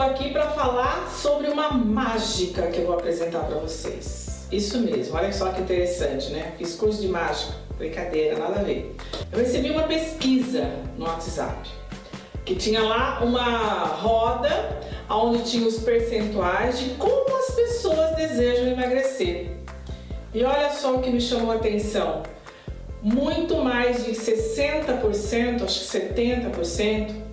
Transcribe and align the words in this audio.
aqui 0.00 0.30
para 0.30 0.50
falar 0.50 1.08
sobre 1.08 1.48
uma 1.48 1.70
mágica 1.70 2.68
que 2.68 2.78
eu 2.80 2.86
vou 2.86 2.94
apresentar 2.94 3.40
para 3.40 3.58
vocês. 3.58 4.46
Isso 4.50 4.78
mesmo, 4.78 5.16
olha 5.16 5.32
só 5.32 5.50
que 5.52 5.60
interessante, 5.60 6.30
né? 6.30 6.54
Fiz 6.56 6.74
curso 6.74 7.00
de 7.00 7.08
mágica, 7.08 7.54
brincadeira, 7.76 8.38
nada 8.38 8.60
a 8.60 8.62
ver. 8.62 8.96
Eu 9.30 9.38
recebi 9.38 9.70
uma 9.70 9.82
pesquisa 9.82 10.70
no 10.96 11.04
WhatsApp 11.04 11.68
que 12.44 12.54
tinha 12.54 12.82
lá 12.82 13.22
uma 13.22 13.84
roda 13.84 14.80
onde 15.10 15.42
tinha 15.50 15.66
os 15.66 15.78
percentuais 15.80 16.78
de 16.78 16.90
como 16.94 17.36
as 17.36 17.54
pessoas 17.54 18.16
desejam 18.16 18.68
emagrecer. 18.68 19.50
E 20.32 20.42
olha 20.44 20.70
só 20.70 20.94
o 20.94 21.02
que 21.02 21.10
me 21.10 21.20
chamou 21.20 21.52
a 21.52 21.56
atenção. 21.56 22.22
Muito 23.02 23.56
mais 23.56 24.04
de 24.04 24.12
60%, 24.12 25.62
acho 25.62 25.80
que 25.80 25.98
70%, 25.98 27.27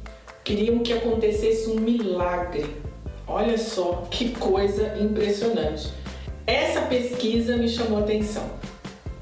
queriam 0.46 0.80
que 0.80 0.94
acontecesse 0.94 1.70
um 1.72 1.80
milagre. 1.80 2.78
Olha 3.28 3.58
só 3.58 4.08
que 4.12 4.30
coisa 4.30 4.96
impressionante. 5.00 5.92
Essa 6.46 6.82
pesquisa 6.84 7.58
me 7.58 7.68
chamou 7.68 7.98
atenção, 7.98 8.48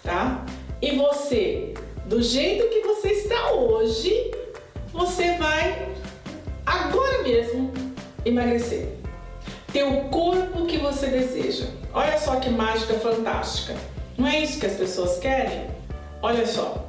tá? 0.04 0.45
E 0.81 0.91
você, 0.98 1.73
do 2.05 2.22
jeito 2.22 2.67
que 2.67 2.81
você 2.81 3.14
está 3.14 3.54
hoje, 3.54 4.31
você 4.91 5.38
vai 5.38 5.88
agora 6.66 7.23
mesmo 7.23 7.72
emagrecer. 8.26 8.90
Ter 9.72 9.84
o 9.84 10.09
corpo 10.09 10.66
que 10.66 10.78
você 10.78 11.08
deseja. 11.08 11.67
Olha 11.94 12.20
só 12.20 12.36
que 12.36 12.50
mágica 12.50 12.95
fantástica. 12.95 13.76
Não 14.17 14.28
é 14.28 14.40
isso 14.40 14.59
que 14.59 14.66
as 14.66 14.76
pessoas 14.76 15.17
querem? 15.20 15.67
Olha 16.22 16.45
só. 16.45 16.86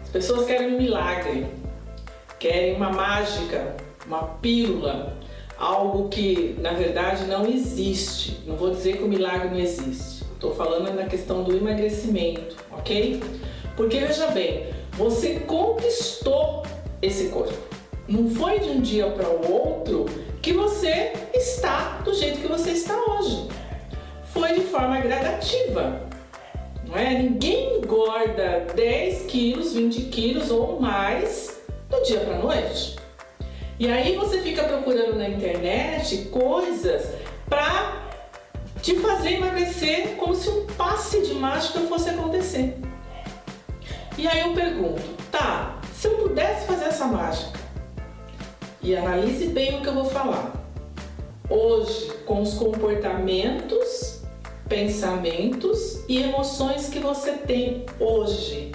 As 0.00 0.08
pessoas 0.08 0.46
querem 0.46 0.74
um 0.74 0.78
milagre, 0.78 1.46
querem 2.40 2.74
uma 2.74 2.90
mágica, 2.90 3.76
uma 4.06 4.22
pílula, 4.22 5.16
algo 5.58 6.08
que 6.08 6.56
na 6.58 6.72
verdade 6.72 7.26
não 7.26 7.46
existe. 7.46 8.40
Não 8.46 8.56
vou 8.56 8.70
dizer 8.70 8.96
que 8.96 9.04
o 9.04 9.08
milagre 9.08 9.50
não 9.50 9.60
existe. 9.60 10.24
Estou 10.32 10.54
falando 10.54 10.92
na 10.94 11.04
questão 11.04 11.44
do 11.44 11.54
emagrecimento, 11.54 12.56
ok? 12.72 13.22
Porque 13.76 14.00
veja 14.00 14.28
bem, 14.28 14.70
você 14.92 15.40
conquistou 15.40 16.62
esse 17.02 17.28
corpo. 17.28 17.52
Não 18.08 18.30
foi 18.30 18.58
de 18.58 18.70
um 18.70 18.80
dia 18.80 19.06
para 19.10 19.28
o 19.28 19.52
outro 19.52 20.06
que 20.40 20.54
você 20.54 21.12
está 21.34 21.98
do 22.02 22.14
jeito 22.14 22.40
que 22.40 22.48
você 22.48 22.70
está 22.70 22.96
hoje. 22.96 23.48
Foi 24.32 24.54
de 24.54 24.62
forma 24.62 24.98
gradativa. 25.00 26.08
Não 26.86 26.96
é? 26.96 27.22
Ninguém 27.22 27.78
engorda 27.78 28.66
10 28.74 29.26
quilos, 29.26 29.74
20 29.74 30.04
quilos 30.04 30.50
ou 30.50 30.80
mais 30.80 31.59
do 31.90 32.02
dia 32.02 32.20
para 32.20 32.38
noite. 32.38 32.96
E 33.78 33.88
aí 33.88 34.16
você 34.16 34.40
fica 34.40 34.62
procurando 34.64 35.16
na 35.16 35.28
internet 35.28 36.28
coisas 36.30 37.14
para 37.48 38.10
te 38.80 38.96
fazer 38.96 39.34
emagrecer 39.34 40.16
como 40.16 40.34
se 40.34 40.48
um 40.48 40.66
passe 40.66 41.22
de 41.22 41.34
mágica 41.34 41.80
fosse 41.80 42.10
acontecer. 42.10 42.78
E 44.16 44.28
aí 44.28 44.40
eu 44.40 44.54
pergunto, 44.54 45.02
tá, 45.30 45.78
se 45.94 46.06
eu 46.06 46.16
pudesse 46.16 46.66
fazer 46.66 46.86
essa 46.86 47.06
mágica, 47.06 47.58
e 48.82 48.96
analise 48.96 49.46
bem 49.48 49.78
o 49.78 49.82
que 49.82 49.88
eu 49.88 49.94
vou 49.94 50.04
falar. 50.06 50.52
Hoje, 51.48 52.12
com 52.24 52.40
os 52.40 52.54
comportamentos, 52.54 54.22
pensamentos 54.68 56.02
e 56.08 56.22
emoções 56.22 56.88
que 56.88 56.98
você 56.98 57.32
tem 57.32 57.84
hoje, 57.98 58.72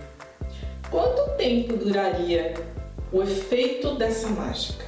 quanto 0.91 1.37
tempo 1.37 1.77
duraria 1.77 2.53
o 3.11 3.21
efeito 3.21 3.95
dessa 3.95 4.27
mágica? 4.29 4.85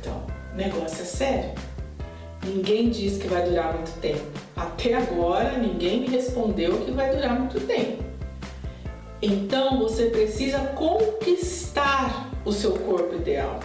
Então, 0.00 0.26
negócio 0.54 1.02
é 1.02 1.04
sério. 1.04 1.50
Ninguém 2.44 2.90
diz 2.90 3.18
que 3.18 3.28
vai 3.28 3.48
durar 3.48 3.74
muito 3.74 3.92
tempo. 4.00 4.22
Até 4.56 4.94
agora, 4.94 5.58
ninguém 5.58 6.00
me 6.00 6.08
respondeu 6.08 6.84
que 6.84 6.90
vai 6.90 7.14
durar 7.14 7.38
muito 7.38 7.60
tempo. 7.66 8.02
Então, 9.20 9.78
você 9.78 10.06
precisa 10.06 10.58
conquistar 10.58 12.30
o 12.44 12.52
seu 12.52 12.72
corpo 12.72 13.14
ideal. 13.14 13.60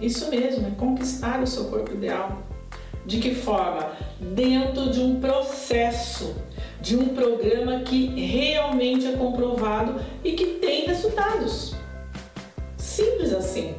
Isso 0.00 0.28
mesmo, 0.30 0.66
é 0.66 0.70
conquistar 0.72 1.40
o 1.40 1.46
seu 1.46 1.66
corpo 1.66 1.92
ideal. 1.92 2.42
De 3.06 3.18
que 3.18 3.34
forma? 3.34 3.92
Dentro 4.20 4.90
de 4.90 5.00
um 5.00 5.20
processo, 5.20 6.34
de 6.80 6.96
um 6.96 7.08
programa 7.08 7.80
que 7.80 8.06
realmente 8.20 9.06
é 9.06 9.12
comprovado 9.12 10.00
e 10.24 10.32
que 10.32 10.58
tem 10.58 10.86
resultados. 10.86 11.79
Simples 12.90 13.32
assim. 13.32 13.76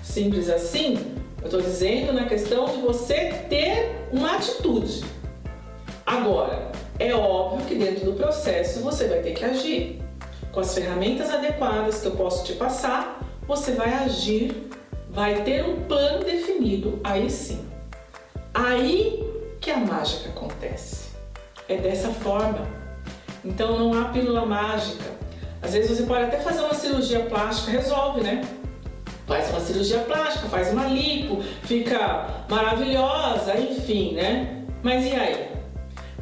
Simples 0.00 0.48
assim, 0.48 0.94
eu 1.40 1.46
estou 1.46 1.60
dizendo 1.60 2.12
na 2.12 2.24
questão 2.26 2.66
de 2.66 2.80
você 2.80 3.32
ter 3.48 4.06
uma 4.12 4.36
atitude. 4.36 5.04
Agora, 6.06 6.70
é 7.00 7.12
óbvio 7.12 7.66
que 7.66 7.74
dentro 7.74 8.04
do 8.04 8.12
processo 8.12 8.78
você 8.78 9.08
vai 9.08 9.22
ter 9.22 9.32
que 9.32 9.44
agir. 9.44 10.00
Com 10.52 10.60
as 10.60 10.72
ferramentas 10.72 11.30
adequadas 11.30 12.00
que 12.00 12.06
eu 12.06 12.12
posso 12.12 12.44
te 12.44 12.52
passar, 12.52 13.20
você 13.44 13.72
vai 13.72 13.92
agir 13.92 14.70
vai 15.10 15.42
ter 15.42 15.64
um 15.64 15.82
plano 15.82 16.22
definido, 16.22 17.00
aí 17.02 17.28
sim. 17.28 17.66
Aí 18.54 19.28
que 19.60 19.70
a 19.70 19.78
mágica 19.78 20.28
acontece. 20.28 21.10
É 21.68 21.76
dessa 21.76 22.10
forma. 22.10 22.68
Então 23.44 23.76
não 23.76 24.00
há 24.00 24.10
pílula 24.10 24.46
mágica. 24.46 25.25
Às 25.66 25.72
vezes 25.72 25.98
você 25.98 26.04
pode 26.04 26.22
até 26.22 26.38
fazer 26.38 26.60
uma 26.60 26.74
cirurgia 26.74 27.20
plástica, 27.24 27.72
resolve, 27.72 28.20
né? 28.20 28.40
Faz 29.26 29.50
uma 29.50 29.58
cirurgia 29.58 29.98
plástica, 29.98 30.48
faz 30.48 30.72
uma 30.72 30.86
lipo, 30.86 31.42
fica 31.64 32.44
maravilhosa, 32.48 33.58
enfim, 33.58 34.14
né? 34.14 34.62
Mas 34.80 35.04
e 35.04 35.10
aí? 35.10 35.48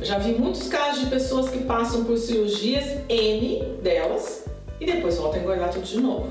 Eu 0.01 0.07
já 0.07 0.17
vi 0.17 0.33
muitos 0.33 0.67
casos 0.69 1.05
de 1.05 1.11
pessoas 1.11 1.51
que 1.51 1.59
passam 1.59 2.05
por 2.05 2.17
cirurgias, 2.17 3.03
N 3.07 3.63
delas, 3.83 4.47
e 4.81 4.87
depois 4.87 5.19
voltam 5.19 5.41
a 5.41 5.43
engordar 5.43 5.69
tudo 5.69 5.85
de 5.85 6.01
novo. 6.01 6.27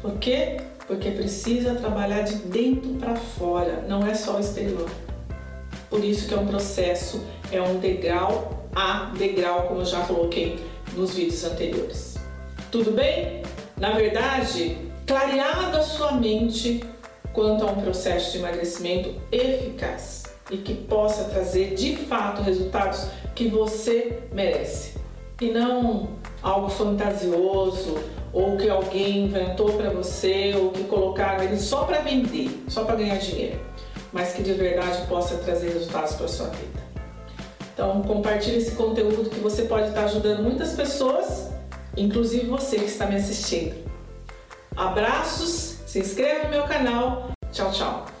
Por 0.00 0.12
quê? 0.14 0.56
porque 0.86 1.10
precisa 1.10 1.74
trabalhar 1.74 2.22
de 2.22 2.36
dentro 2.36 2.94
para 2.94 3.16
fora, 3.16 3.84
não 3.88 4.06
é 4.06 4.14
só 4.14 4.36
o 4.36 4.40
exterior. 4.40 4.88
Por 5.90 6.04
isso 6.04 6.28
que 6.28 6.32
é 6.32 6.38
um 6.38 6.46
processo, 6.46 7.24
é 7.50 7.60
um 7.60 7.80
degrau 7.80 8.68
a 8.72 9.12
degrau, 9.18 9.66
como 9.66 9.80
eu 9.80 9.84
já 9.84 10.02
coloquei 10.04 10.64
nos 10.94 11.14
vídeos 11.14 11.44
anteriores. 11.44 12.16
Tudo 12.70 12.90
bem? 12.90 13.42
Na 13.76 13.92
verdade, 13.92 14.76
clareado 15.06 15.76
a 15.76 15.82
sua 15.82 16.12
mente 16.12 16.82
quanto 17.32 17.64
a 17.64 17.70
um 17.70 17.80
processo 17.80 18.32
de 18.32 18.38
emagrecimento 18.38 19.14
eficaz 19.30 20.24
e 20.50 20.56
que 20.56 20.74
possa 20.74 21.24
trazer 21.24 21.74
de 21.74 21.96
fato 21.96 22.42
resultados 22.42 23.06
que 23.34 23.48
você 23.48 24.22
merece 24.32 24.94
e 25.40 25.50
não 25.50 26.08
algo 26.42 26.68
fantasioso 26.68 27.98
ou 28.32 28.56
que 28.56 28.68
alguém 28.68 29.26
inventou 29.26 29.72
para 29.72 29.90
você 29.90 30.54
ou 30.56 30.70
que 30.70 30.84
colocaram 30.84 31.44
ele 31.44 31.58
só 31.58 31.84
para 31.84 32.00
vender, 32.00 32.64
só 32.68 32.84
para 32.84 32.96
ganhar 32.96 33.18
dinheiro, 33.18 33.60
mas 34.12 34.32
que 34.32 34.42
de 34.42 34.52
verdade 34.54 35.06
possa 35.06 35.36
trazer 35.36 35.72
resultados 35.72 36.14
para 36.14 36.28
sua 36.28 36.48
vida. 36.48 36.86
Então, 37.72 38.02
compartilhe 38.02 38.56
esse 38.56 38.72
conteúdo 38.72 39.28
que 39.28 39.38
você 39.38 39.62
pode 39.62 39.88
estar 39.88 40.04
ajudando 40.04 40.42
muitas 40.42 40.72
pessoas, 40.72 41.50
inclusive 41.96 42.46
você 42.46 42.78
que 42.78 42.84
está 42.84 43.06
me 43.06 43.16
assistindo. 43.16 43.74
Abraços, 44.76 45.78
se 45.86 45.98
inscreva 45.98 46.44
no 46.44 46.50
meu 46.50 46.64
canal. 46.64 47.30
Tchau, 47.50 47.70
tchau. 47.70 48.15